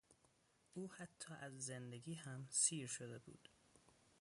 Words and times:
او 0.73 0.91
حتی 0.93 1.33
از 1.41 1.57
زندگی 1.65 2.13
هم 2.13 2.47
سیر 2.49 2.87
شده 2.87 3.19
بود. 3.19 3.49